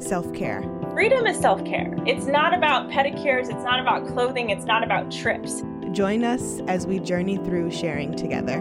[0.00, 0.62] self care.
[0.92, 1.94] Freedom is self care.
[2.06, 5.62] It's not about pedicures, it's not about clothing, it's not about trips.
[5.92, 8.58] Join us as we journey through sharing together.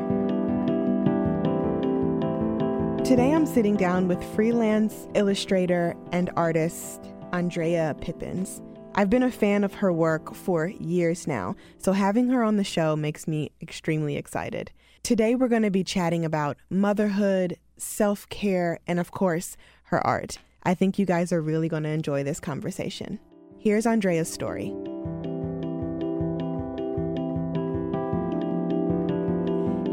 [3.03, 8.61] Today I'm sitting down with freelance illustrator and artist Andrea Pippins.
[8.95, 12.63] I've been a fan of her work for years now, so having her on the
[12.63, 14.71] show makes me extremely excited.
[15.03, 20.39] Today we're going to be chatting about motherhood, self care, and of course, her art.
[20.67, 23.19] I think you guys are really going to enjoy this conversation.
[23.57, 24.65] Here's Andrea's story.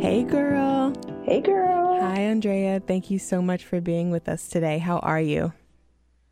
[0.03, 0.93] Hey, girl.
[1.23, 2.01] Hey, girl.
[2.01, 2.81] Hi, Andrea.
[2.81, 4.79] Thank you so much for being with us today.
[4.79, 5.53] How are you?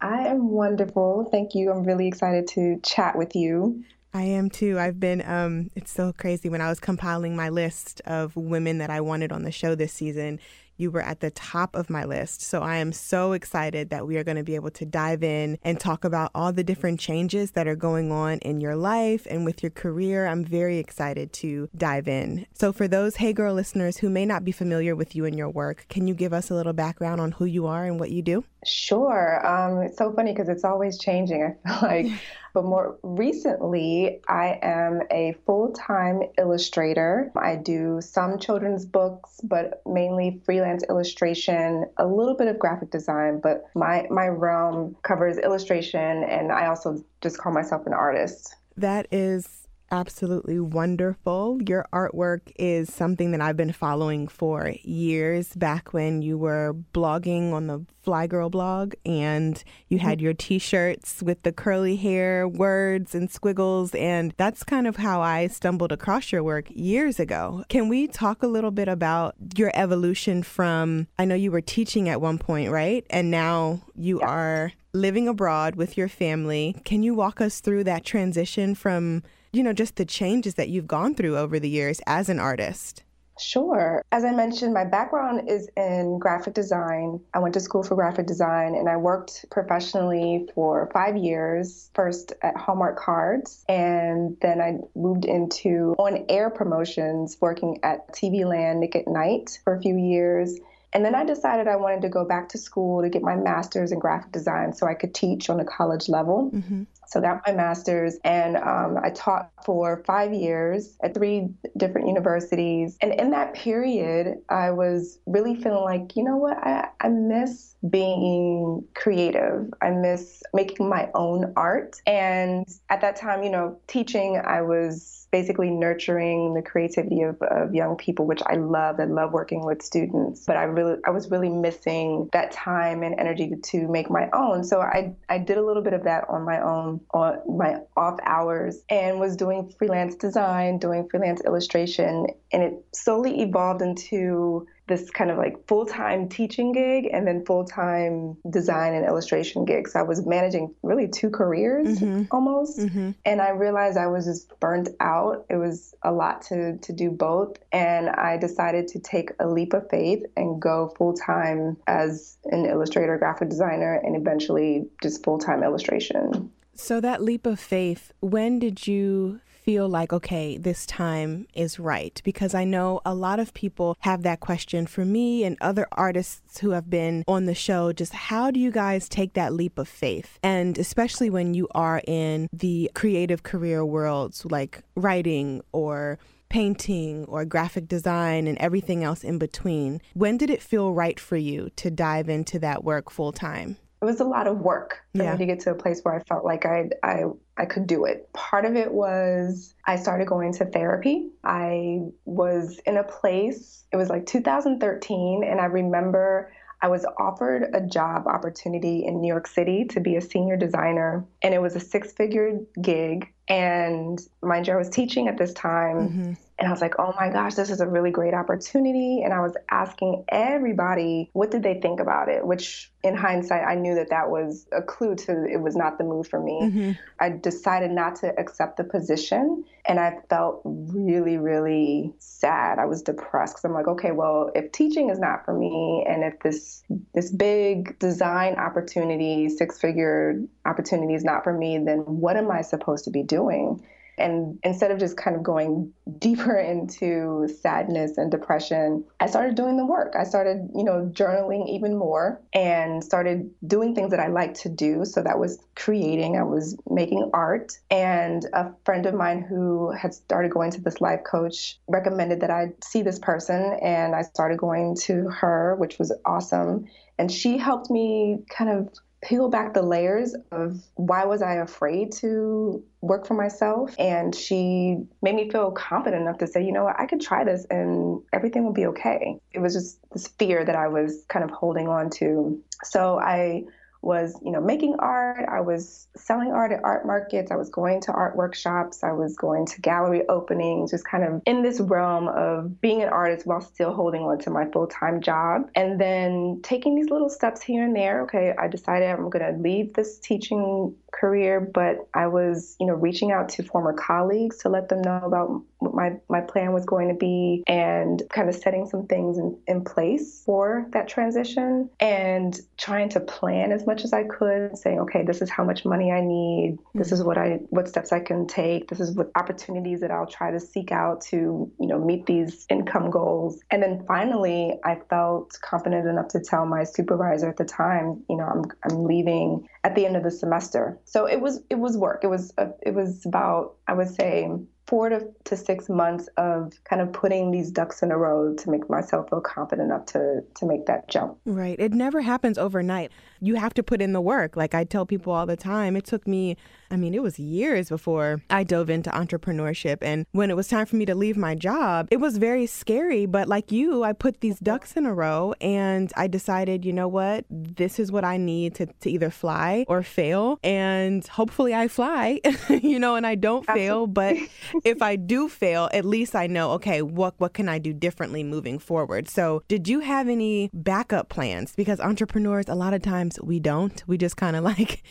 [0.00, 1.28] I am wonderful.
[1.30, 1.70] Thank you.
[1.70, 3.84] I'm really excited to chat with you.
[4.12, 4.76] I am too.
[4.76, 6.48] I've been, um, it's so crazy.
[6.48, 9.92] When I was compiling my list of women that I wanted on the show this
[9.92, 10.40] season,
[10.82, 12.42] you were at the top of my list.
[12.42, 15.56] So I am so excited that we are going to be able to dive in
[15.62, 19.44] and talk about all the different changes that are going on in your life and
[19.44, 20.26] with your career.
[20.26, 22.46] I'm very excited to dive in.
[22.52, 25.48] So, for those Hey Girl listeners who may not be familiar with you and your
[25.48, 28.22] work, can you give us a little background on who you are and what you
[28.22, 28.44] do?
[28.64, 29.44] Sure.
[29.46, 32.06] Um, it's so funny because it's always changing, I feel like.
[32.54, 37.32] but more recently, I am a full time illustrator.
[37.36, 43.40] I do some children's books, but mainly freelance illustration, a little bit of graphic design.
[43.40, 48.54] But my, my realm covers illustration, and I also just call myself an artist.
[48.76, 49.61] That is
[49.92, 51.58] absolutely wonderful.
[51.68, 57.52] Your artwork is something that I've been following for years back when you were blogging
[57.52, 60.24] on the Fly Girl blog and you had mm-hmm.
[60.24, 63.94] your t shirts with the curly hair, words, and squiggles.
[63.94, 67.64] And that's kind of how I stumbled across your work years ago.
[67.68, 72.08] Can we talk a little bit about your evolution from, I know you were teaching
[72.08, 73.06] at one point, right?
[73.10, 76.76] And now you are living abroad with your family.
[76.84, 80.86] Can you walk us through that transition from, you know, just the changes that you've
[80.86, 83.02] gone through over the years as an artist?
[83.38, 84.02] Sure.
[84.12, 87.20] As I mentioned, my background is in graphic design.
[87.34, 92.32] I went to school for graphic design and I worked professionally for five years, first
[92.42, 98.80] at Hallmark Cards, and then I moved into on air promotions, working at TV Land
[98.80, 100.58] Nick at Night for a few years.
[100.94, 103.92] And then I decided I wanted to go back to school to get my master's
[103.92, 106.50] in graphic design so I could teach on a college level.
[106.52, 106.82] Mm-hmm.
[107.12, 112.08] So I got my master's, and um, I taught for five years at three different
[112.08, 112.96] universities.
[113.02, 117.76] And in that period, I was really feeling like, you know what, I, I miss
[117.90, 119.70] being creative.
[119.82, 122.00] I miss making my own art.
[122.06, 127.74] And at that time, you know, teaching, I was basically nurturing the creativity of, of
[127.74, 129.00] young people, which I love.
[129.00, 133.18] I love working with students, but I really, I was really missing that time and
[133.18, 134.62] energy to, to make my own.
[134.62, 138.18] So I, I did a little bit of that on my own, on my off
[138.24, 145.10] hours, and was doing freelance design, doing freelance illustration, and it slowly evolved into this
[145.10, 149.92] kind of like full time teaching gig and then full time design and illustration gigs.
[149.92, 152.26] So I was managing really two careers Mhm.
[152.30, 152.78] almost.
[152.80, 153.10] Mm-hmm.
[153.24, 155.46] And I realized I was just burnt out.
[155.48, 157.56] It was a lot to, to do both.
[157.72, 162.66] And I decided to take a leap of faith and go full time as an
[162.66, 166.50] illustrator, graphic designer, and eventually just full time illustration.
[166.82, 172.20] So, that leap of faith, when did you feel like, okay, this time is right?
[172.24, 176.58] Because I know a lot of people have that question for me and other artists
[176.58, 177.92] who have been on the show.
[177.92, 180.40] Just how do you guys take that leap of faith?
[180.42, 186.18] And especially when you are in the creative career worlds like writing or
[186.48, 190.02] painting or graphic design and everything else in between.
[190.14, 193.76] When did it feel right for you to dive into that work full time?
[194.02, 195.32] It was a lot of work for Yeah.
[195.32, 197.24] me to get to a place where I felt like I, I
[197.56, 198.32] I could do it.
[198.32, 201.30] Part of it was I started going to therapy.
[201.44, 206.52] I was in a place, it was like 2013, and I remember
[206.84, 211.24] I was offered a job opportunity in New York City to be a senior designer,
[211.40, 213.32] and it was a six figure gig.
[213.48, 215.96] And mind you, I was teaching at this time.
[215.96, 216.32] Mm-hmm.
[216.58, 219.22] And I was like, oh my gosh, this is a really great opportunity.
[219.24, 222.46] And I was asking everybody, what did they think about it?
[222.46, 226.04] Which, in hindsight, I knew that that was a clue to it was not the
[226.04, 226.60] move for me.
[226.62, 226.92] Mm-hmm.
[227.18, 229.64] I decided not to accept the position.
[229.84, 232.78] And I felt really, really sad.
[232.78, 236.22] I was depressed because I'm like, okay, well, if teaching is not for me, and
[236.22, 236.84] if this
[237.14, 242.62] this big design opportunity, six figure opportunity is not for me, then what am I
[242.62, 243.84] supposed to be doing?
[244.18, 249.76] And instead of just kind of going deeper into sadness and depression, I started doing
[249.76, 250.14] the work.
[250.18, 254.68] I started, you know, journaling even more and started doing things that I like to
[254.68, 255.04] do.
[255.04, 257.72] So that was creating, I was making art.
[257.90, 262.50] And a friend of mine who had started going to this life coach recommended that
[262.50, 263.78] I see this person.
[263.82, 266.86] And I started going to her, which was awesome.
[267.18, 268.88] And she helped me kind of
[269.22, 274.96] peel back the layers of why was I afraid to work for myself and she
[275.22, 278.20] made me feel confident enough to say, you know what, I could try this and
[278.32, 279.38] everything will be okay.
[279.52, 282.60] It was just this fear that I was kind of holding on to.
[282.82, 283.64] So I
[284.02, 285.48] was, you know, making art.
[285.48, 287.50] I was selling art at art markets.
[287.50, 289.02] I was going to art workshops.
[289.02, 293.08] I was going to gallery openings, just kind of in this realm of being an
[293.08, 295.70] artist while still holding on to my full time job.
[295.74, 298.22] And then taking these little steps here and there.
[298.22, 302.94] Okay, I decided I'm going to leave this teaching career, but I was, you know,
[302.94, 306.84] reaching out to former colleagues to let them know about what my, my plan was
[306.84, 311.88] going to be and kind of setting some things in, in place for that transition
[312.00, 315.84] and trying to plan as much as I could, saying, okay, this is how much
[315.84, 317.28] money I need, this is mm-hmm.
[317.28, 320.58] what I what steps I can take, this is what opportunities that I'll try to
[320.58, 323.60] seek out to, you know, meet these income goals.
[323.70, 328.36] And then finally I felt confident enough to tell my supervisor at the time, you
[328.36, 330.98] know, I'm I'm leaving at the end of the semester.
[331.12, 332.24] So it was it was work.
[332.24, 334.50] It was a, it was about I would say
[334.92, 338.68] four to, to six months of kind of putting these ducks in a row to
[338.68, 341.38] make myself feel confident enough to to make that jump.
[341.46, 341.80] Right.
[341.80, 343.10] It never happens overnight.
[343.40, 344.54] You have to put in the work.
[344.54, 346.58] Like I tell people all the time, it took me
[346.92, 349.98] I mean, it was years before I dove into entrepreneurship.
[350.02, 353.24] And when it was time for me to leave my job, it was very scary.
[353.24, 357.08] But like you, I put these ducks in a row and I decided, you know
[357.08, 357.46] what?
[357.48, 360.58] This is what I need to, to either fly or fail.
[360.62, 364.06] And hopefully I fly, you know, and I don't fail.
[364.06, 364.36] But
[364.84, 368.42] if I do fail, at least I know, okay, what, what can I do differently
[368.42, 369.28] moving forward?
[369.28, 371.74] So, did you have any backup plans?
[371.76, 374.02] Because entrepreneurs, a lot of times we don't.
[374.06, 375.02] We just kind of like,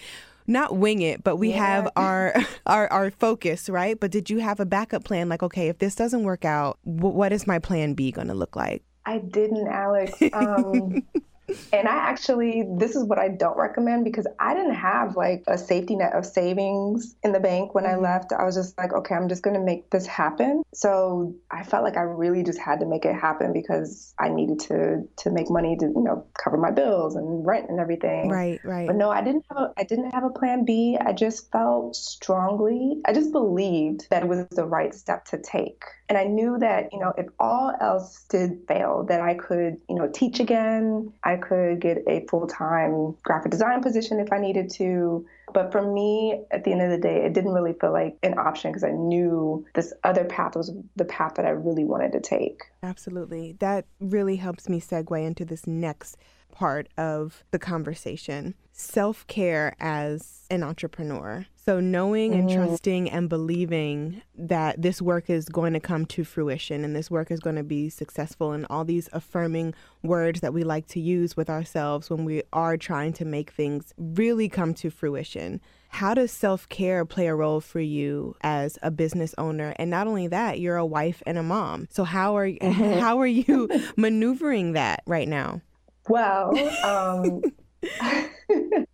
[0.47, 1.57] not wing it, but we yeah.
[1.57, 2.35] have our
[2.65, 4.00] our our focus, right?
[4.00, 5.29] But did you have a backup plan?
[5.29, 8.33] Like, okay, if this doesn't work out, w- what is my plan B going to
[8.33, 8.83] look like?
[9.06, 10.13] I didn't, Alex.
[10.33, 11.03] Um,
[11.74, 15.57] and I actually, this is what I don't recommend because I didn't have like a
[15.57, 18.06] safety net of savings in the bank when mm-hmm.
[18.06, 18.31] I left.
[18.33, 20.63] I was just like, okay, I'm just going to make this happen.
[20.74, 24.59] So I felt like I really just had to make it happen because I needed
[24.62, 28.30] to to make money to you know cover my bills and rent and everything.
[28.30, 28.88] Right, right.
[28.88, 30.97] But no, I didn't have a I didn't have a plan B.
[31.00, 33.01] I just felt strongly.
[33.06, 35.83] I just believed that it was the right step to take.
[36.12, 39.96] And I knew that, you know, if all else did fail, that I could, you
[39.96, 41.13] know, teach again.
[41.24, 45.25] I could get a full time graphic design position if I needed to.
[45.54, 48.38] But for me, at the end of the day, it didn't really feel like an
[48.38, 52.19] option because I knew this other path was the path that I really wanted to
[52.19, 52.64] take.
[52.84, 53.54] Absolutely.
[53.60, 56.18] That really helps me segue into this next
[56.52, 61.46] part of the conversation self care as an entrepreneur.
[61.63, 62.66] So, knowing and mm-hmm.
[62.66, 67.30] trusting and believing that this work is going to come to fruition and this work
[67.30, 71.38] is going to be successful, and all these affirming words that we like to use
[71.38, 75.62] with ourselves when we are trying to make things really come to fruition.
[75.90, 79.76] How does self care play a role for you as a business owner?
[79.76, 81.88] And not only that, you're a wife and a mom.
[81.92, 83.00] So, how are, mm-hmm.
[83.00, 85.62] how are you maneuvering that right now?
[86.09, 87.44] Well, um,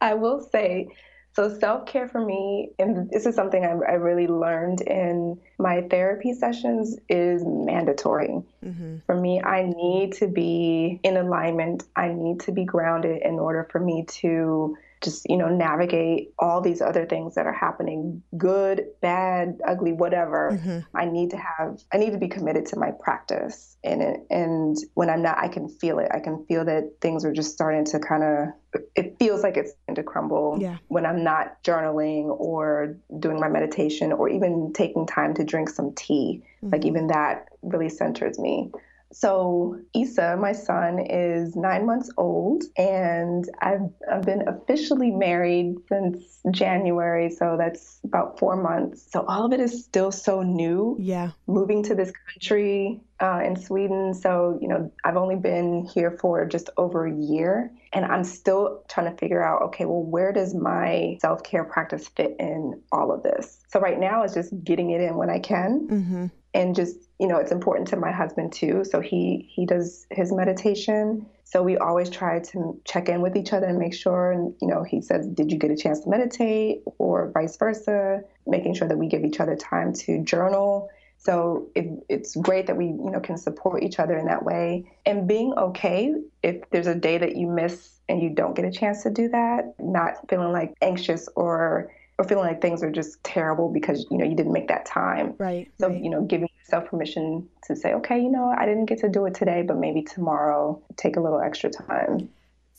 [0.00, 0.86] I will say,
[1.34, 5.80] so self care for me, and this is something I, I, really learned in my
[5.82, 8.42] therapy sessions, is mandatory.
[8.64, 8.98] Mm-hmm.
[9.06, 11.84] For me, I need to be in alignment.
[11.96, 16.60] I need to be grounded in order for me to just you know navigate all
[16.60, 20.78] these other things that are happening good bad ugly whatever mm-hmm.
[20.96, 24.76] i need to have i need to be committed to my practice in it and
[24.94, 27.84] when i'm not i can feel it i can feel that things are just starting
[27.84, 30.78] to kind of it feels like it's going to crumble yeah.
[30.88, 35.92] when i'm not journaling or doing my meditation or even taking time to drink some
[35.94, 36.70] tea mm-hmm.
[36.70, 38.70] like even that really centers me
[39.12, 46.40] So, Issa, my son, is nine months old, and I've, I've been officially married since
[46.50, 47.30] January.
[47.30, 49.06] So, that's about four months.
[49.10, 50.96] So, all of it is still so new.
[50.98, 51.30] Yeah.
[51.46, 54.14] Moving to this country uh, in Sweden.
[54.14, 58.82] So, you know, I've only been here for just over a year, and I'm still
[58.88, 63.12] trying to figure out okay, well, where does my self care practice fit in all
[63.12, 63.58] of this?
[63.68, 65.86] So, right now, it's just getting it in when I can.
[65.88, 66.26] Mm-hmm.
[66.54, 68.84] And just you know, it's important to my husband too.
[68.84, 71.26] So he he does his meditation.
[71.44, 74.32] So we always try to check in with each other and make sure.
[74.32, 78.22] And you know, he says, "Did you get a chance to meditate?" or vice versa,
[78.46, 80.90] making sure that we give each other time to journal.
[81.18, 84.90] So it, it's great that we you know can support each other in that way
[85.06, 88.72] and being okay if there's a day that you miss and you don't get a
[88.72, 93.22] chance to do that, not feeling like anxious or or feeling like things are just
[93.24, 95.34] terrible because you know you didn't make that time.
[95.38, 95.70] Right.
[95.78, 96.02] So right.
[96.02, 99.26] you know, giving yourself permission to say, okay, you know, I didn't get to do
[99.26, 102.28] it today, but maybe tomorrow take a little extra time.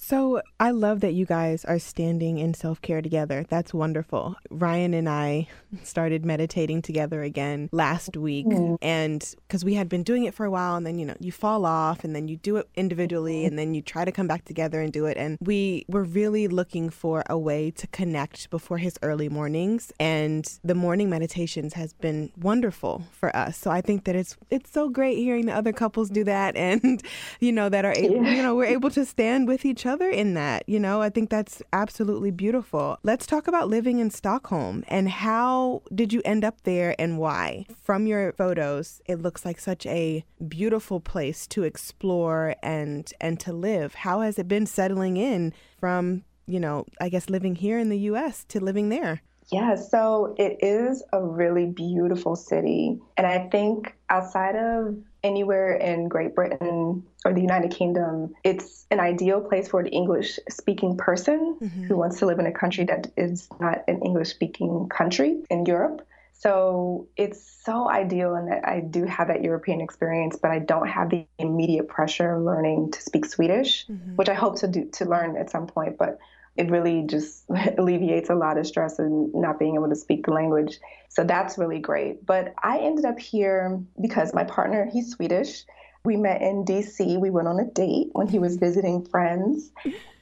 [0.05, 3.45] So I love that you guys are standing in self care together.
[3.48, 4.36] That's wonderful.
[4.51, 5.48] Ryan and I
[5.83, 8.77] started meditating together again last week, mm.
[8.81, 11.31] and because we had been doing it for a while, and then you know you
[11.31, 14.43] fall off, and then you do it individually, and then you try to come back
[14.43, 15.15] together and do it.
[15.15, 20.60] And we were really looking for a way to connect before his early mornings, and
[20.65, 23.57] the morning meditations has been wonderful for us.
[23.57, 27.01] So I think that it's it's so great hearing the other couples do that, and
[27.39, 28.36] you know that are able, yeah.
[28.36, 30.63] you know we're able to stand with each other in that.
[30.67, 32.97] You know, I think that's absolutely beautiful.
[33.03, 37.65] Let's talk about living in Stockholm and how did you end up there and why?
[37.81, 43.53] From your photos, it looks like such a beautiful place to explore and and to
[43.53, 43.95] live.
[43.95, 48.00] How has it been settling in from, you know, I guess living here in the
[48.00, 49.21] US to living there?
[49.51, 53.00] Yeah, so it is a really beautiful city.
[53.17, 59.00] And I think outside of anywhere in Great Britain or the United Kingdom, it's an
[59.00, 61.84] ideal place for an English speaking person mm-hmm.
[61.84, 65.65] who wants to live in a country that is not an English speaking country in
[65.65, 66.06] Europe.
[66.34, 70.88] So it's so ideal in that I do have that European experience, but I don't
[70.88, 74.18] have the immediate pressure of learning to speak Swedish, mm-hmm.
[74.18, 75.98] which I hope to do to learn at some point.
[75.98, 76.20] But
[76.55, 77.45] it really just
[77.77, 80.79] alleviates a lot of stress and not being able to speak the language.
[81.10, 82.25] So that's really great.
[82.25, 85.65] But I ended up here because my partner, he's Swedish.
[86.05, 87.19] We met in DC.
[87.19, 89.72] We went on a date when he was visiting friends.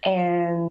[0.06, 0.70] And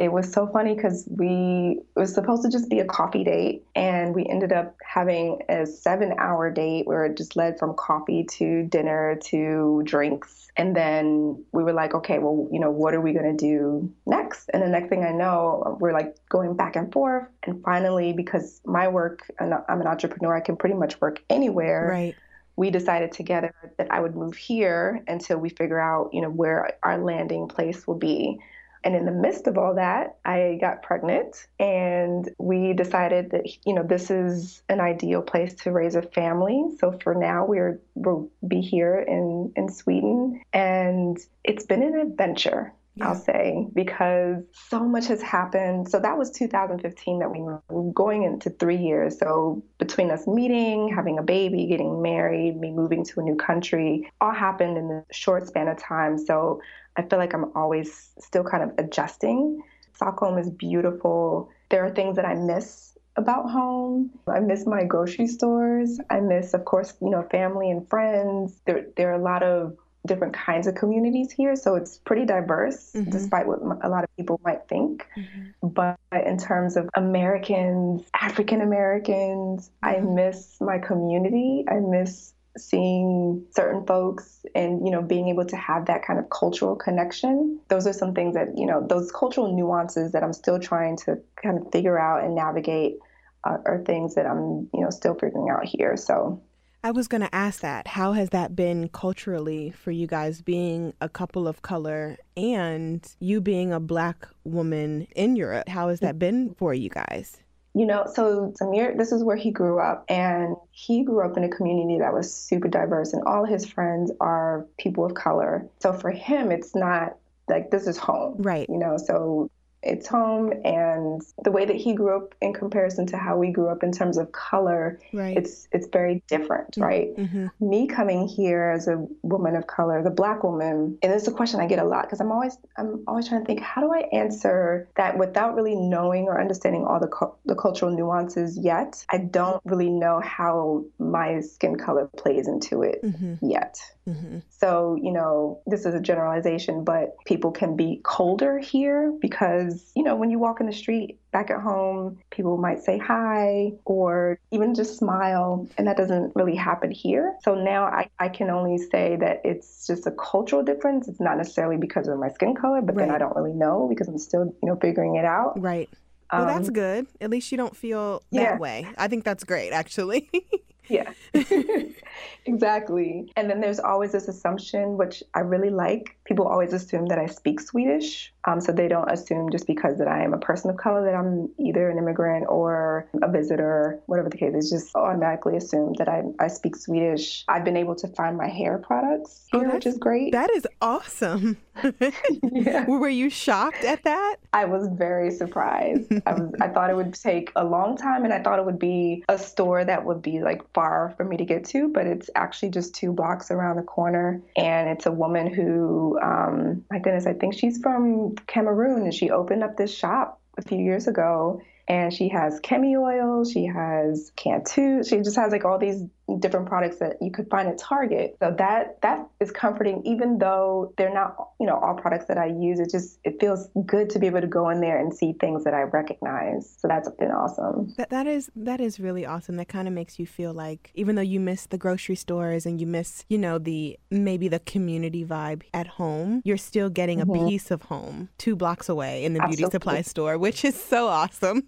[0.00, 3.62] it was so funny because we it was supposed to just be a coffee date
[3.74, 8.24] and we ended up having a seven hour date where it just led from coffee
[8.24, 10.48] to dinner to drinks.
[10.56, 13.92] And then we were like okay well you know what are we going to do
[14.06, 14.48] next?
[14.54, 17.28] And the next thing i know we're like going back and forth.
[17.42, 22.14] And finally because my work i'm an entrepreneur i can pretty much work anywhere right.
[22.56, 26.72] we decided together that I would move here until we figure out, you know, where
[26.82, 28.38] our landing place will be.
[28.82, 33.74] And in the midst of all that, I got pregnant and we decided that, you
[33.74, 36.64] know, this is an ideal place to raise a family.
[36.78, 40.40] So for now, we're, we'll be here in, in Sweden.
[40.52, 42.72] And it's been an adventure.
[42.96, 43.08] Yeah.
[43.08, 45.88] I'll say, because so much has happened.
[45.88, 49.18] So that was 2015 that we were going into three years.
[49.18, 54.10] So between us meeting, having a baby, getting married, me moving to a new country,
[54.20, 56.18] all happened in a short span of time.
[56.18, 56.60] So
[57.00, 59.62] I feel like I'm always still kind of adjusting.
[59.94, 61.48] Stockholm is beautiful.
[61.70, 64.10] There are things that I miss about home.
[64.28, 65.98] I miss my grocery stores.
[66.10, 68.60] I miss, of course, you know, family and friends.
[68.66, 72.92] There, there are a lot of different kinds of communities here, so it's pretty diverse,
[72.94, 73.10] mm-hmm.
[73.10, 75.06] despite what a lot of people might think.
[75.16, 75.68] Mm-hmm.
[75.68, 79.96] But in terms of Americans, African Americans, mm-hmm.
[79.96, 81.64] I miss my community.
[81.66, 86.28] I miss seeing certain folks and you know being able to have that kind of
[86.30, 90.58] cultural connection those are some things that you know those cultural nuances that i'm still
[90.58, 92.96] trying to kind of figure out and navigate
[93.44, 96.40] are things that i'm you know still figuring out here so
[96.82, 97.86] I was going to ask that.
[97.86, 103.42] How has that been culturally for you guys being a couple of color and you
[103.42, 105.68] being a black woman in Europe?
[105.68, 107.36] How has that been for you guys?
[107.74, 111.44] You know, so Samir, this is where he grew up, and he grew up in
[111.44, 115.68] a community that was super diverse, and all his friends are people of color.
[115.78, 117.16] So for him, it's not
[117.48, 118.68] like this is home, right?
[118.68, 119.50] You know, so
[119.82, 123.68] it's home and the way that he grew up in comparison to how we grew
[123.68, 125.36] up in terms of color right.
[125.36, 126.82] it's it's very different mm-hmm.
[126.82, 127.46] right mm-hmm.
[127.60, 131.32] me coming here as a woman of color the black woman and this is a
[131.32, 133.92] question i get a lot because i'm always i'm always trying to think how do
[133.92, 139.04] i answer that without really knowing or understanding all the cu- the cultural nuances yet
[139.10, 143.34] i don't really know how my skin color plays into it mm-hmm.
[143.48, 144.38] yet Mm-hmm.
[144.48, 150.02] So, you know, this is a generalization, but people can be colder here because, you
[150.02, 154.38] know, when you walk in the street back at home, people might say hi or
[154.50, 157.36] even just smile, and that doesn't really happen here.
[157.42, 161.08] So now I, I can only say that it's just a cultural difference.
[161.08, 163.06] It's not necessarily because of my skin color, but right.
[163.06, 165.60] then I don't really know because I'm still, you know, figuring it out.
[165.60, 165.88] Right.
[166.32, 167.06] Well, um, that's good.
[167.20, 168.58] At least you don't feel that yeah.
[168.58, 168.86] way.
[168.96, 170.30] I think that's great, actually.
[170.88, 171.12] yeah.
[172.46, 173.32] exactly.
[173.36, 176.16] And then there's always this assumption, which I really like.
[176.30, 178.32] People always assume that I speak Swedish.
[178.46, 181.14] Um, so they don't assume just because that I am a person of color that
[181.14, 186.08] I'm either an immigrant or a visitor, whatever the case is, just automatically assume that
[186.08, 187.44] I, I speak Swedish.
[187.48, 190.30] I've been able to find my hair products oh, here, oh, which is great.
[190.30, 191.56] That is awesome.
[192.52, 192.86] yeah.
[192.86, 194.36] Were you shocked at that?
[194.52, 196.12] I was very surprised.
[196.26, 198.78] I was I thought it would take a long time and I thought it would
[198.78, 202.30] be a store that would be like far for me to get to, but it's
[202.36, 204.40] actually just two blocks around the corner.
[204.56, 209.30] And it's a woman who, um, my goodness, I think she's from Cameroon and she
[209.30, 214.30] opened up this shop a few years ago and she has Kemi Oyl, she has
[214.36, 216.02] Cantu, she just has like all these
[216.38, 218.36] different products that you could find at Target.
[218.42, 222.46] So that that is comforting, even though they're not, you know, all products that I
[222.46, 222.78] use.
[222.78, 225.64] It just it feels good to be able to go in there and see things
[225.64, 226.74] that I recognize.
[226.78, 227.94] So that's been awesome.
[227.96, 229.56] That that is that is really awesome.
[229.56, 232.80] That kind of makes you feel like even though you miss the grocery stores and
[232.80, 237.44] you miss, you know, the maybe the community vibe at home, you're still getting mm-hmm.
[237.44, 239.56] a piece of home two blocks away in the Absolutely.
[239.56, 241.62] beauty supply store, which is so awesome.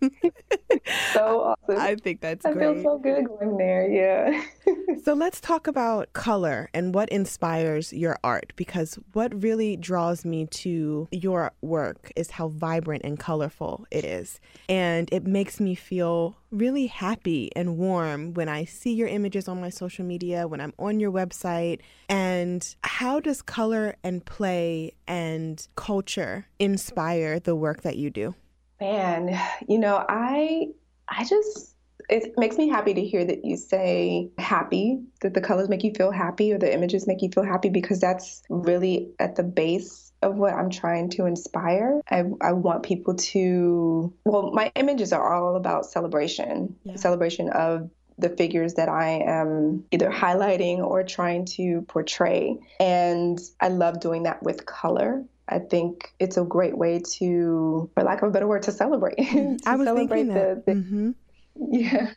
[1.12, 1.80] so awesome.
[1.80, 2.68] I think that's I great.
[2.68, 3.88] I feel so good going there.
[3.90, 4.42] Yeah.
[5.04, 10.46] so let's talk about color and what inspires your art because what really draws me
[10.46, 14.40] to your work is how vibrant and colorful it is.
[14.68, 19.60] And it makes me feel really happy and warm when I see your images on
[19.60, 21.80] my social media, when I'm on your website.
[22.08, 28.34] And how does color and play and culture inspire the work that you do?
[28.80, 30.68] Man, you know, I
[31.08, 31.71] I just
[32.12, 35.92] it makes me happy to hear that you say happy, that the colors make you
[35.96, 40.12] feel happy or the images make you feel happy because that's really at the base
[40.20, 42.02] of what I'm trying to inspire.
[42.10, 46.96] I, I want people to, well, my images are all about celebration, yeah.
[46.96, 52.58] celebration of the figures that I am either highlighting or trying to portray.
[52.78, 55.24] And I love doing that with color.
[55.48, 59.16] I think it's a great way to, for lack of a better word, to celebrate.
[59.16, 60.66] to I was celebrate thinking that.
[60.66, 61.10] The, the, mm-hmm.
[61.56, 62.12] Yeah.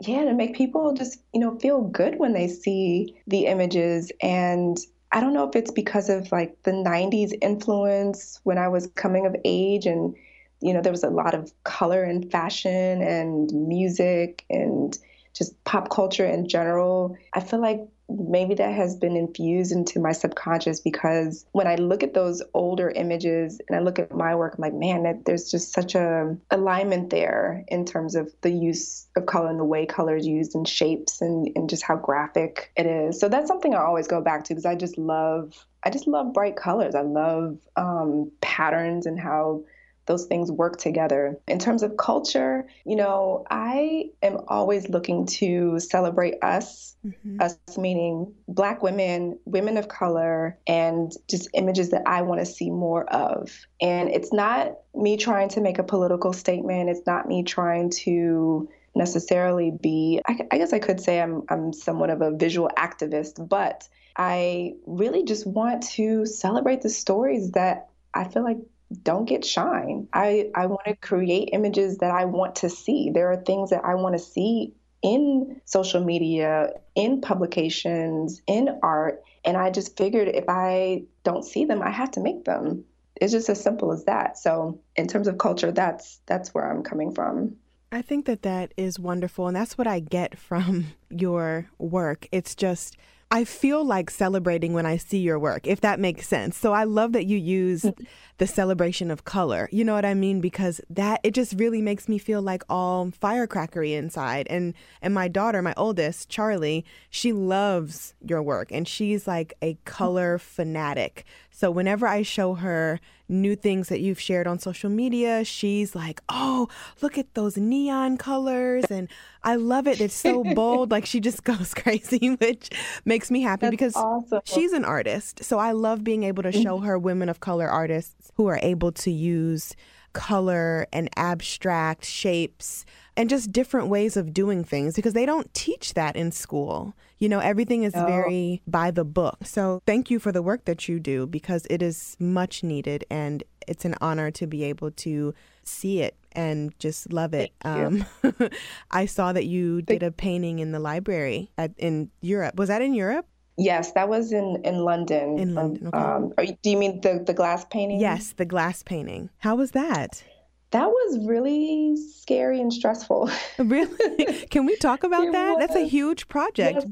[0.00, 4.12] Yeah, to make people just, you know, feel good when they see the images.
[4.22, 4.78] And
[5.12, 9.26] I don't know if it's because of like the 90s influence when I was coming
[9.26, 10.14] of age and,
[10.60, 14.96] you know, there was a lot of color and fashion and music and
[15.38, 17.16] just pop culture in general.
[17.32, 22.02] I feel like maybe that has been infused into my subconscious because when I look
[22.02, 25.50] at those older images and I look at my work, I'm like, man, that, there's
[25.50, 29.84] just such a alignment there in terms of the use of color and the way
[29.84, 33.20] color is used and shapes and, and just how graphic it is.
[33.20, 36.32] So that's something I always go back to because I just love I just love
[36.32, 36.96] bright colors.
[36.96, 39.62] I love um, patterns and how
[40.08, 41.38] those things work together.
[41.46, 47.40] In terms of culture, you know, I am always looking to celebrate us, mm-hmm.
[47.40, 52.70] us meaning Black women, women of color, and just images that I want to see
[52.70, 53.56] more of.
[53.80, 58.68] And it's not me trying to make a political statement, it's not me trying to
[58.94, 63.46] necessarily be I, I guess I could say I'm I'm somewhat of a visual activist,
[63.48, 68.58] but I really just want to celebrate the stories that I feel like
[69.02, 70.08] don't get shine.
[70.12, 73.10] I, I want to create images that I want to see.
[73.10, 79.22] There are things that I want to see in social media, in publications, in art.
[79.44, 82.84] And I just figured if I don't see them, I have to make them.
[83.16, 84.38] It's just as simple as that.
[84.38, 87.56] So in terms of culture, that's that's where I'm coming from.
[87.90, 92.26] I think that that is wonderful and that's what I get from your work.
[92.32, 92.96] It's just
[93.30, 96.56] I feel like celebrating when I see your work, if that makes sense.
[96.56, 98.04] So I love that you use mm-hmm.
[98.38, 99.68] the celebration of color.
[99.70, 100.40] You know what I mean?
[100.40, 104.46] Because that it just really makes me feel like all firecrackery inside.
[104.48, 109.74] And and my daughter, my oldest, Charlie, she loves your work and she's like a
[109.84, 111.24] color fanatic.
[111.50, 116.22] So whenever I show her new things that you've shared on social media, she's like,
[116.28, 116.68] "Oh,
[117.00, 119.08] look at those neon colors." And
[119.42, 120.00] I love it.
[120.00, 120.90] It's so bold.
[120.90, 122.70] like she just goes crazy, which
[123.04, 124.40] makes me happy That's because awesome.
[124.44, 125.44] she's an artist.
[125.44, 126.86] So I love being able to show mm-hmm.
[126.86, 129.74] her women of color artists who are able to use
[130.12, 132.84] color and abstract shapes
[133.16, 136.94] and just different ways of doing things because they don't teach that in school.
[137.18, 138.06] You know, everything is No.
[138.06, 139.38] very by the book.
[139.44, 143.42] So thank you for the work that you do because it is much needed and
[143.66, 147.50] it's an honor to be able to see it and just love it.
[147.62, 148.50] Thank Um,
[148.90, 152.54] I saw that you did a painting in the library at, in Europe.
[152.56, 153.26] Was that in Europe?
[153.60, 155.36] Yes, that was in in London.
[155.36, 155.98] In London, okay.
[155.98, 157.98] Um, you- do you mean the the glass painting?
[157.98, 159.30] Yes, the glass painting.
[159.38, 160.22] How was that?
[160.70, 163.28] That was really scary and stressful.
[163.58, 164.46] Really?
[164.50, 165.58] Can we talk about It that?
[165.58, 166.84] That's a huge project.
[166.84, 166.86] Yes.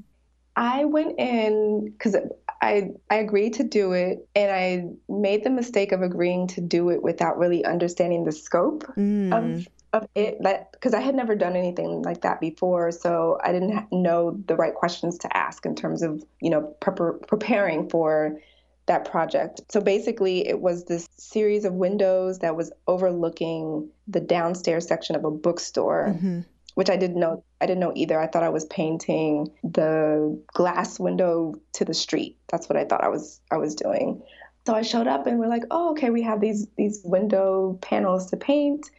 [0.57, 2.17] I went in because
[2.63, 6.89] I I agreed to do it, and I made the mistake of agreeing to do
[6.89, 9.33] it without really understanding the scope Mm.
[9.33, 10.43] of of it.
[10.43, 14.39] That because I had never done anything like that before, so I didn't ha- know
[14.47, 18.39] the right questions to ask in terms of you know prepar- preparing for
[18.87, 19.61] that project.
[19.69, 25.25] So basically, it was this series of windows that was overlooking the downstairs section of
[25.25, 26.45] a bookstore Mhm.
[26.77, 27.43] Which I didn't know.
[27.63, 28.21] I didn't know either.
[28.21, 32.37] I thought I was painting the glass window to the street.
[32.53, 34.23] That's what I thought I was I was doing.
[34.67, 38.31] So I showed up and we're like, oh, okay, we have these these window panels
[38.31, 38.91] to paint,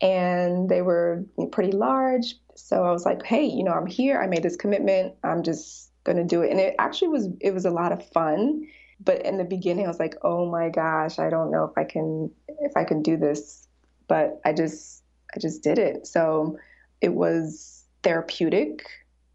[0.00, 2.36] and they were pretty large.
[2.54, 4.20] So I was like, hey, you know, I'm here.
[4.20, 5.14] I made this commitment.
[5.24, 6.52] I'm just gonna do it.
[6.52, 8.68] And it actually was it was a lot of fun.
[9.00, 11.82] But in the beginning, I was like, oh my gosh, I don't know if I
[11.82, 13.66] can if I can do this.
[14.06, 15.02] But I just
[15.34, 16.06] I just did it.
[16.06, 16.56] So
[17.00, 18.86] it was therapeutic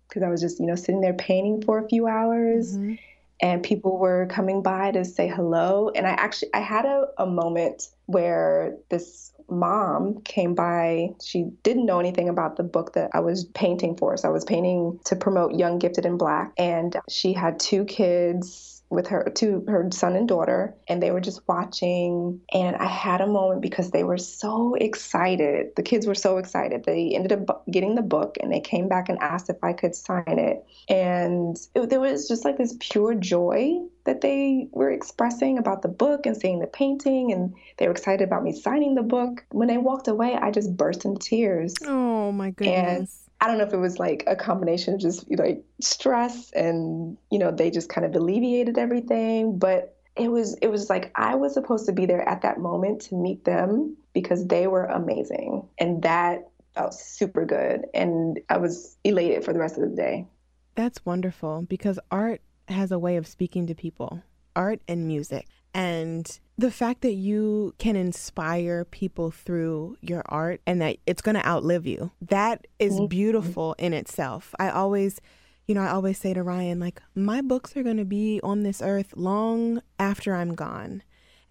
[0.08, 3.00] because I was just, you know, sitting there painting for a few hours Mhm.
[3.42, 5.90] and people were coming by to say hello.
[5.96, 11.14] And I actually I had a, a moment where this mom came by.
[11.22, 14.16] She didn't know anything about the book that I was painting for.
[14.18, 16.54] So I was painting to promote Young Gifted and Black.
[16.58, 21.22] And she had two kids with her to her son and daughter and they were
[21.22, 22.42] just watching.
[22.54, 25.68] And i had a moment because they were so excited.
[25.76, 26.84] The kids were so excited.
[26.84, 29.96] They ended up getting the book and they came back and asked if i could
[29.96, 30.66] sign it.
[30.90, 35.88] And it, there was just like this pure joy that they were expressing about the
[35.88, 39.46] book and seeing the painting and they were excited about me signing the book.
[39.52, 41.76] When they walked away i just burst into tears.
[41.86, 43.30] Oh my goodness.
[43.42, 47.40] I don't know if it was like a combination of just like stress and you
[47.40, 51.54] know they just kind of alleviated everything, but it was it was like I was
[51.54, 56.04] supposed to be there at that moment to meet them because they were amazing and
[56.04, 60.28] that felt super good and I was elated for the rest of the day.
[60.76, 64.22] That's wonderful because art has a way of speaking to people,
[64.56, 65.48] art and music.
[65.74, 71.36] And the fact that you can inspire people through your art and that it's going
[71.36, 74.54] to outlive you, that is beautiful in itself.
[74.60, 75.20] I always,
[75.66, 78.62] you know, I always say to Ryan, like, my books are going to be on
[78.62, 81.02] this earth long after I'm gone.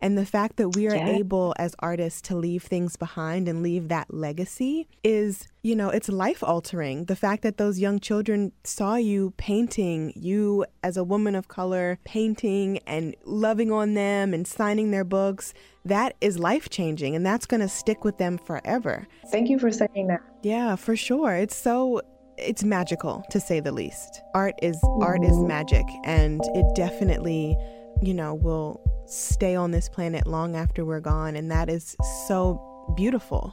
[0.01, 1.09] And the fact that we are Yeah.
[1.09, 6.09] able as artists to leave things behind and leave that legacy is, you know, it's
[6.09, 7.05] life altering.
[7.05, 11.99] The fact that those young children saw you painting, you as a woman of color
[12.05, 15.53] painting and loving on them and signing their books,
[15.85, 19.07] that is life changing and that's going to stick with them forever.
[19.31, 20.21] Thank you for saying that.
[20.43, 21.35] Yeah, for sure.
[21.35, 22.01] It's so
[22.39, 24.23] it's magical to say the least.
[24.35, 27.55] Art is art is magic and it definitely,
[28.01, 31.97] you know, will stay on this planet long after we're gone and that is
[32.29, 33.53] so beautiful.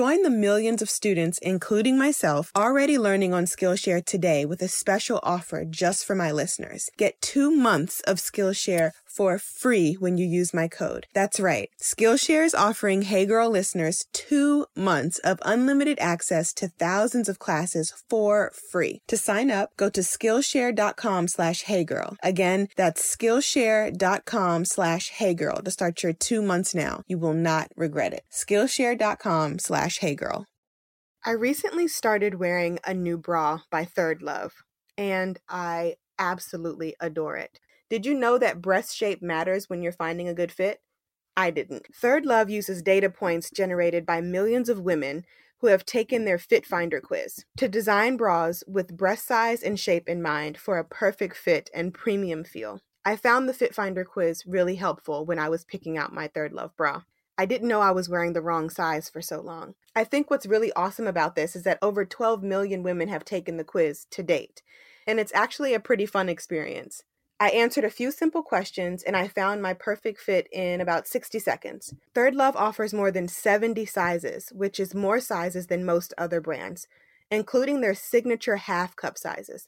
[0.01, 5.63] the millions of students, including myself, already learning on Skillshare today with a special offer
[5.63, 6.89] just for my listeners.
[6.97, 11.05] Get two months of Skillshare for free when you use my code.
[11.13, 11.69] That's right.
[11.81, 17.93] Skillshare is offering Hey Girl listeners two months of unlimited access to thousands of classes
[18.09, 18.99] for free.
[19.07, 22.15] To sign up, go to Skillshare.com slash Hey Girl.
[22.23, 27.03] Again, that's Skillshare.com slash Hey Girl to start your two months now.
[27.07, 28.23] You will not regret it.
[28.31, 30.45] Skillshare.com slash Hey Girl.
[31.23, 34.53] I recently started wearing a new bra by Third Love,
[34.97, 37.59] and I absolutely adore it.
[37.89, 40.81] Did you know that breast shape matters when you're finding a good fit?
[41.35, 41.87] I didn't.
[41.93, 45.25] Third Love uses data points generated by millions of women
[45.59, 50.09] who have taken their Fit Finder quiz to design bras with breast size and shape
[50.09, 52.81] in mind for a perfect fit and premium feel.
[53.05, 56.51] I found the Fit Finder quiz really helpful when I was picking out my Third
[56.51, 57.03] Love bra.
[57.41, 59.73] I didn't know I was wearing the wrong size for so long.
[59.95, 63.57] I think what's really awesome about this is that over 12 million women have taken
[63.57, 64.61] the quiz to date,
[65.07, 67.01] and it's actually a pretty fun experience.
[67.39, 71.39] I answered a few simple questions and I found my perfect fit in about 60
[71.39, 71.95] seconds.
[72.13, 76.87] Third Love offers more than 70 sizes, which is more sizes than most other brands,
[77.31, 79.67] including their signature half cup sizes.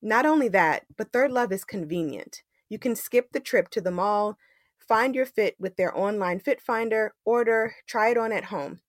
[0.00, 2.44] Not only that, but Third Love is convenient.
[2.68, 4.38] You can skip the trip to the mall,
[4.86, 8.80] find your fit with their online fit finder, order, try it on at home.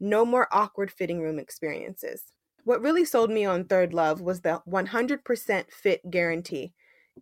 [0.00, 2.32] No more awkward fitting room experiences.
[2.64, 6.74] What really sold me on Third Love was the 100% fit guarantee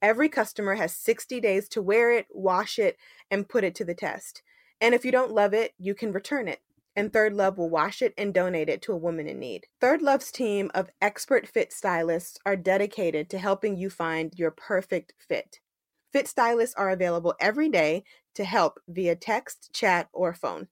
[0.02, 2.96] Every customer has 60 days to wear it, wash it,
[3.30, 4.42] and put it to the test.
[4.80, 6.60] And if you don't love it, you can return it.
[6.94, 9.66] And Third Love will wash it and donate it to a woman in need.
[9.80, 15.12] Third Love's team of expert fit stylists are dedicated to helping you find your perfect
[15.18, 15.60] fit.
[16.12, 20.68] Fit stylists are available every day to help via text, chat, or phone.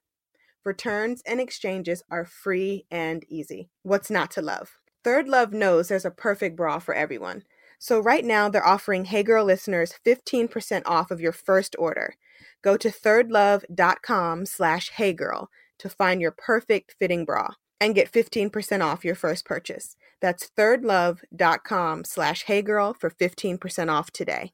[0.65, 3.69] Returns and exchanges are free and easy.
[3.83, 4.79] What's not to love?
[5.03, 7.43] Third Love knows there's a perfect bra for everyone.
[7.79, 12.15] So right now they're offering Hey Girl listeners 15% off of your first order.
[12.63, 19.05] Go to thirdlove.com slash heygirl to find your perfect fitting bra and get 15% off
[19.05, 19.97] your first purchase.
[20.23, 24.53] That's thirdlove.com slash heygirl for 15% off today.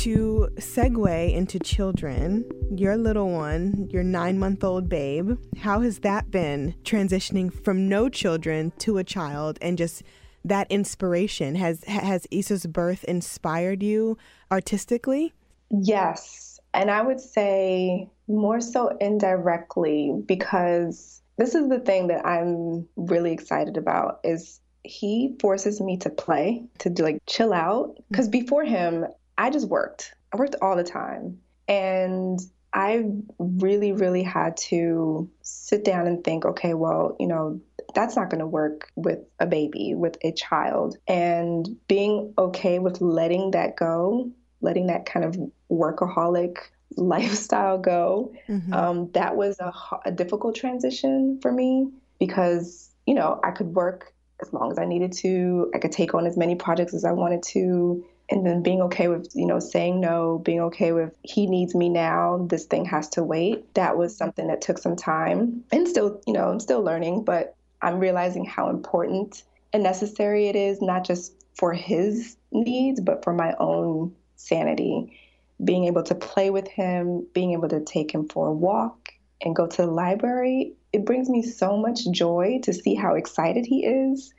[0.00, 2.42] To segue into children,
[2.74, 8.08] your little one, your nine month old babe, how has that been transitioning from no
[8.08, 10.02] children to a child and just
[10.42, 11.54] that inspiration?
[11.54, 14.16] Has, has Issa's birth inspired you
[14.50, 15.34] artistically?
[15.70, 16.58] Yes.
[16.72, 23.32] And I would say more so indirectly because this is the thing that I'm really
[23.32, 27.98] excited about is he forces me to play, to like chill out.
[28.08, 29.04] Because before him,
[29.40, 30.14] I just worked.
[30.32, 31.40] I worked all the time.
[31.66, 32.38] And
[32.74, 33.06] I
[33.38, 37.60] really, really had to sit down and think, okay, well, you know,
[37.94, 40.98] that's not going to work with a baby, with a child.
[41.08, 45.38] And being okay with letting that go, letting that kind of
[45.70, 46.58] workaholic
[46.96, 48.74] lifestyle go, mm-hmm.
[48.74, 49.72] um, that was a,
[50.04, 54.84] a difficult transition for me because, you know, I could work as long as I
[54.84, 58.62] needed to, I could take on as many projects as I wanted to and then
[58.62, 62.46] being okay with you know saying no being okay with he needs me now.
[62.48, 63.74] This thing has to wait.
[63.74, 67.56] That was something that took some time and still you know i'm still learning but
[67.82, 73.32] i'm realizing how important and necessary it is not just for his needs but for
[73.32, 75.16] my own sanity.
[75.62, 79.10] Being able to play with him being able to take him for a walk
[79.42, 83.66] and go to the library it brings me so much joy to see how excited
[83.66, 84.32] he is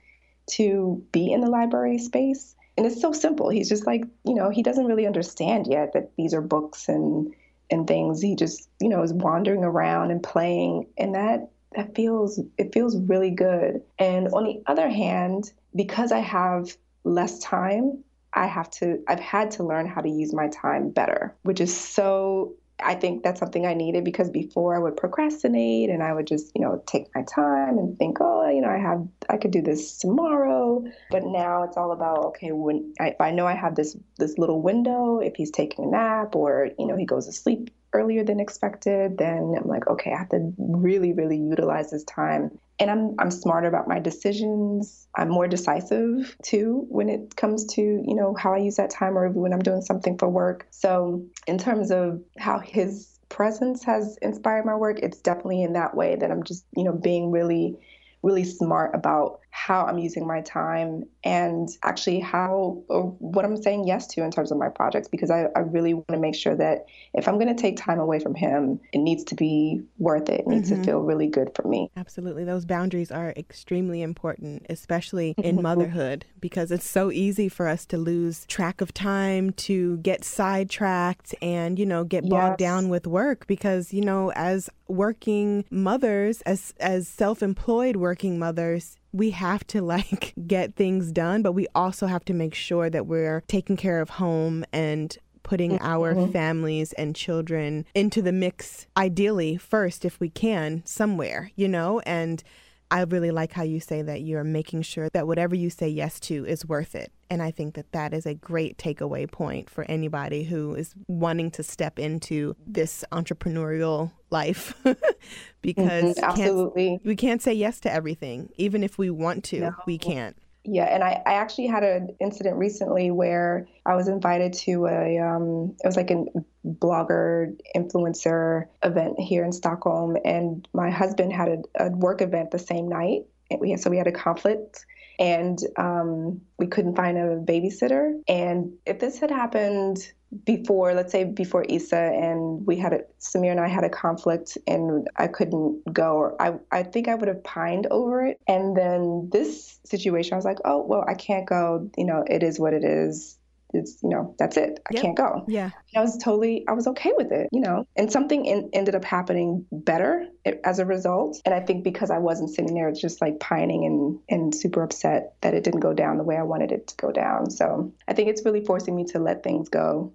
[0.49, 3.49] to be in the library space and it's so simple.
[3.49, 7.31] He's just like, you know, he doesn't really understand yet that these are books and
[7.69, 8.23] and things.
[8.23, 12.97] He just, you know, is wandering around and playing, and that that feels it feels
[12.97, 13.83] really good.
[13.99, 19.51] And on the other hand, because I have less time, I have to I've had
[19.51, 23.65] to learn how to use my time better, which is so I think that's something
[23.65, 27.23] I needed because before I would procrastinate and I would just, you know, take my
[27.23, 30.83] time and think, oh, you know, I have, I could do this tomorrow.
[31.09, 34.61] But now it's all about, okay, when I, I know I have this this little
[34.61, 38.39] window, if he's taking a nap or you know he goes to sleep earlier than
[38.39, 43.15] expected, then I'm like, okay, I have to really, really utilize this time and I'm
[43.19, 45.07] I'm smarter about my decisions.
[45.15, 49.17] I'm more decisive too when it comes to you know how I use that time
[49.17, 50.65] or when I'm doing something for work.
[50.71, 55.95] So in terms of how his presence has inspired my work, it's definitely in that
[55.95, 57.77] way that I'm just you know being really
[58.23, 64.07] really smart about how I'm using my time and actually how what I'm saying yes
[64.07, 66.85] to in terms of my projects because I, I really want to make sure that
[67.13, 70.41] if I'm going to take time away from him, it needs to be worth it.
[70.41, 70.81] It needs mm-hmm.
[70.81, 71.91] to feel really good for me.
[71.97, 72.45] Absolutely.
[72.45, 77.97] Those boundaries are extremely important, especially in motherhood, because it's so easy for us to
[77.97, 82.69] lose track of time, to get sidetracked and, you know, get bogged yes.
[82.69, 89.31] down with work because, you know, as working mothers, as as self-employed working mothers, we
[89.31, 93.43] have to like get things done, but we also have to make sure that we're
[93.47, 95.85] taking care of home and putting mm-hmm.
[95.85, 101.99] our families and children into the mix, ideally, first, if we can, somewhere, you know?
[102.01, 102.43] And
[102.91, 106.19] I really like how you say that you're making sure that whatever you say yes
[106.21, 107.09] to is worth it.
[107.29, 111.51] And I think that that is a great takeaway point for anybody who is wanting
[111.51, 114.73] to step into this entrepreneurial life
[115.61, 118.49] because mm-hmm, absolutely can't, we can't say yes to everything.
[118.57, 119.75] Even if we want to, no.
[119.87, 120.35] we can't.
[120.63, 125.17] Yeah, and I, I actually had an incident recently where I was invited to a
[125.17, 126.25] um, it was like a
[126.65, 132.59] blogger influencer event here in Stockholm, and my husband had a, a work event the
[132.59, 133.25] same night.
[133.59, 134.85] We had, so we had a conflict,
[135.17, 138.21] and um, we couldn't find a babysitter.
[138.27, 139.97] And if this had happened
[140.45, 144.57] before, let's say before Isa, and we had a, Samir and I had a conflict,
[144.67, 148.39] and I couldn't go, or I, I think I would have pined over it.
[148.47, 151.89] And then this situation, I was like, oh, well, I can't go.
[151.97, 153.37] You know, it is what it is.
[153.73, 154.79] It's you know that's it.
[154.85, 155.01] I yep.
[155.01, 155.45] can't go.
[155.47, 155.63] Yeah.
[155.63, 157.87] And i was totally i was okay with it you know.
[157.95, 160.27] And something in, ended up happening better
[160.65, 161.41] as a result.
[161.45, 165.35] And i think because i wasn't sitting there just like pining and and super upset
[165.39, 167.49] that it didn't go down the way i wanted it to go down.
[167.49, 170.11] So i think it's really forcing me to let things go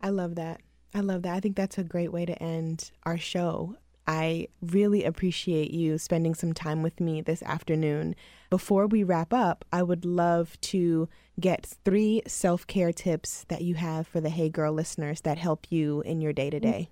[0.00, 0.60] i love that
[0.94, 3.76] i love that i think that's a great way to end our show
[4.10, 8.16] I really appreciate you spending some time with me this afternoon.
[8.48, 11.08] Before we wrap up, I would love to
[11.38, 15.70] get three self care tips that you have for the Hey Girl listeners that help
[15.70, 16.90] you in your day to day.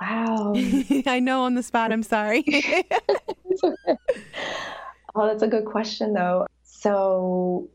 [0.00, 0.52] Wow.
[1.06, 2.44] I know on the spot, I'm sorry.
[5.14, 6.46] oh, that's a good question, though.
[6.64, 7.70] So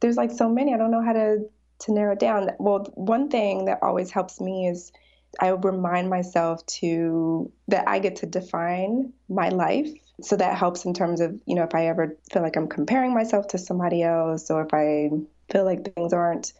[0.00, 0.74] there's like so many.
[0.74, 1.48] I don't know how to,
[1.80, 2.50] to narrow down.
[2.58, 4.92] Well, one thing that always helps me is
[5.40, 9.90] I remind myself to that I get to define my life.
[10.22, 13.12] So that helps in terms of, you know, if I ever feel like I'm comparing
[13.12, 15.10] myself to somebody else or if I
[15.50, 16.52] feel like things aren't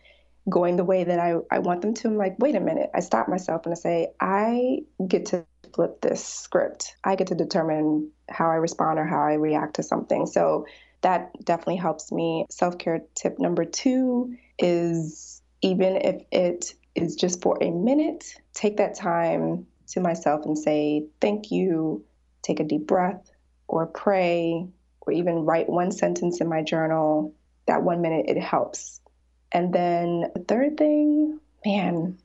[0.49, 2.91] going the way that I, I want them to, I'm like, wait a minute.
[2.95, 6.97] I stop myself and I say, I get to flip this script.
[7.05, 10.27] I get to determine how I respond or how I react to something.
[10.27, 10.67] So
[11.03, 12.47] that definitely helps me.
[12.51, 18.77] Self care tip number two is even if it is just for a minute, take
[18.77, 22.05] that time to myself and say, thank you,
[22.43, 23.31] take a deep breath,
[23.69, 24.67] or pray,
[25.01, 27.35] or even write one sentence in my journal.
[27.67, 29.01] That one minute, it helps.
[29.53, 32.19] And then the third thing, man,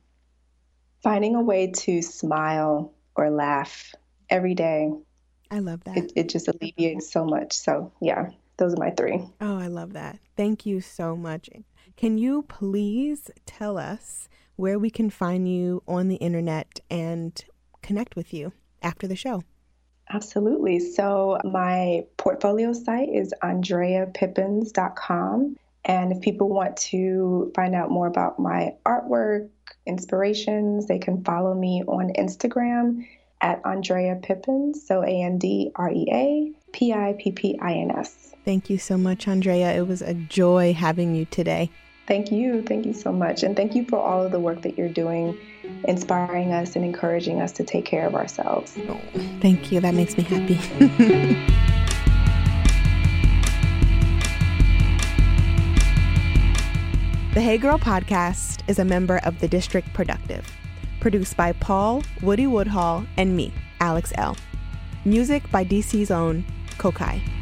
[1.02, 3.94] finding a way to smile or laugh
[4.28, 4.90] every day.
[5.50, 5.96] I love that.
[5.96, 7.54] It, it just alleviates so much.
[7.54, 9.24] So, yeah, those are my three.
[9.40, 10.18] Oh, I love that.
[10.36, 11.48] Thank you so much.
[11.96, 17.42] Can you please tell us where we can find you on the internet and
[17.82, 19.42] connect with you after the show.
[20.10, 20.80] Absolutely.
[20.80, 25.56] So, my portfolio site is andreapippins.com.
[25.84, 29.48] And if people want to find out more about my artwork,
[29.86, 33.06] inspirations, they can follow me on Instagram
[33.40, 34.86] at Andrea Pippins.
[34.86, 38.34] So, A N D R E A P I P P I N S.
[38.44, 39.72] Thank you so much, Andrea.
[39.72, 41.70] It was a joy having you today.
[42.06, 42.62] Thank you.
[42.62, 43.44] Thank you so much.
[43.44, 45.38] And thank you for all of the work that you're doing,
[45.84, 48.76] inspiring us and encouraging us to take care of ourselves.
[48.88, 49.00] Oh,
[49.40, 49.80] thank you.
[49.80, 50.54] That makes me happy.
[57.34, 60.50] the Hey Girl podcast is a member of the District Productive,
[60.98, 64.36] produced by Paul, Woody Woodhall, and me, Alex Elle.
[65.04, 66.44] Music by DC's own
[66.80, 67.39] Kokai.